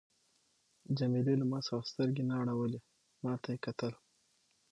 [0.97, 2.79] جميله له ما څخه سترګې نه اړولې،
[3.23, 3.93] ما ته یې کتل.